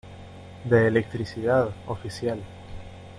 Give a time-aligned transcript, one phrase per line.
[0.65, 2.39] de electricidad, oficial.